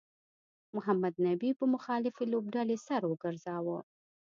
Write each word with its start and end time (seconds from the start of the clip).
محمد 0.75 1.13
نبي 1.27 1.51
په 1.59 1.65
مخالفې 1.73 2.23
لوبډلې 2.33 2.77
سر 2.87 3.01
وګرځاوه 3.07 3.77